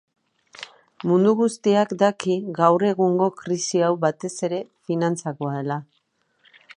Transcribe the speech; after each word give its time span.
Mundu 1.09 1.33
guztiak 1.41 1.93
daki 1.99 2.37
gaur 2.61 2.85
egungo 2.89 3.29
krisi 3.43 3.85
hau 3.89 3.93
batez 4.07 4.33
ere 4.49 4.63
finantzakoa 4.89 5.55
dela. 5.61 5.79